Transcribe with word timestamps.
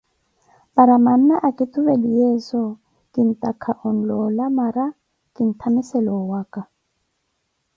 Paara 0.75 0.95
nanna 1.05 1.35
akituveliyezo 1.47 2.61
kintaaka 3.13 3.71
oloola 3.89 4.45
mara 4.57 4.85
kintamissele 5.33 6.09
owaka. 6.21 6.61